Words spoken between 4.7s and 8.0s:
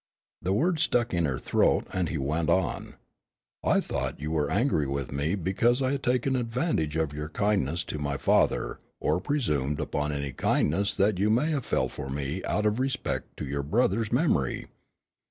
with me because I had taken advantage of your kindness to